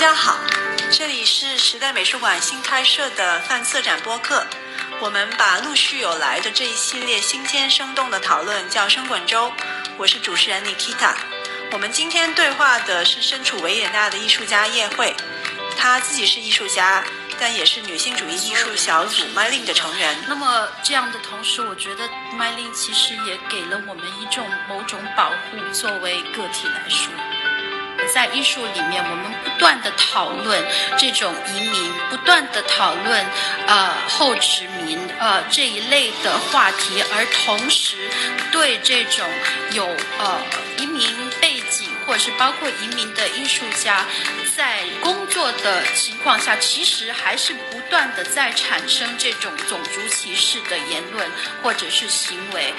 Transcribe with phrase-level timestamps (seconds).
[0.00, 0.40] 大家好，
[0.90, 4.46] 这里是时代美术馆新开设的泛策展播客。
[4.98, 9.52] 我们把陆续有来的这一系列新鲜生动的讨论叫“生滚粥”。
[9.98, 11.14] 我是主持人 Nikita。
[11.72, 15.14] 我们今天对话的是身处维也纳的艺术家叶慧，
[15.76, 17.04] 她自己是艺术家，
[17.38, 20.16] 但也是女性主义艺术小组 MyLin 的成员。
[20.26, 22.08] 那么这样的同时，我觉得
[22.38, 27.12] MyLin 其实也给了我们一种某种保护，作为个体来说。
[28.12, 30.62] 在艺术里面，我们不断的讨论
[30.98, 33.26] 这种移民，不断的讨论
[33.66, 37.96] 呃后殖民呃这一类的话题，而同时
[38.50, 39.24] 对这种
[39.72, 39.86] 有
[40.18, 40.42] 呃
[40.78, 41.08] 移民
[41.40, 44.04] 背景或者是包括移民的艺术家，
[44.56, 51.30] 在工作的情况下，其实还是不断的在产生这种种族歧视的言论
[51.62, 52.74] 或者是行为。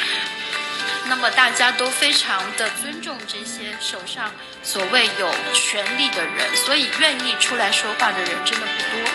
[1.12, 4.32] 那么大家都非常的尊重这些手上
[4.64, 9.12] 所谓有权利的人，所以愿意出来说话的人真的不多。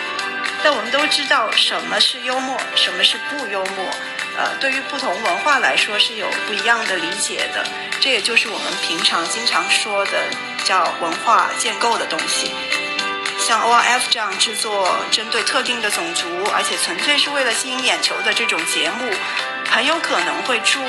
[0.63, 3.83] 但我们都知道什么是幽默，什么是不幽默，
[4.37, 7.65] 呃，对于不同文化来说是有不一样的理解的。
[7.99, 10.11] 这也就是我们平常经常说的
[10.63, 12.53] 叫文化建构的东西。
[13.39, 19.11] 像 ORF 这样制作针对特定的种族，而且纯粹是为了吸引眼球的这种节目。
[19.69, 20.79] 很有可能会助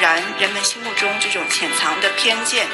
[0.00, 2.66] 燃人们心目中这种潜藏的偏见，